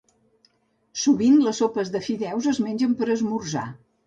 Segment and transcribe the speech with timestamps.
[1.01, 3.69] Sovint les sopes de fideus es mengen per esmorzar.